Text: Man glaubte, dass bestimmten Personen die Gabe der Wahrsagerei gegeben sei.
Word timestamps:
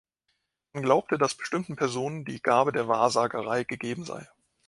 Man 0.73 0.81
glaubte, 0.81 1.19
dass 1.19 1.35
bestimmten 1.35 1.75
Personen 1.75 2.25
die 2.25 2.41
Gabe 2.41 2.71
der 2.71 2.87
Wahrsagerei 2.87 3.65
gegeben 3.65 4.03
sei. 4.03 4.27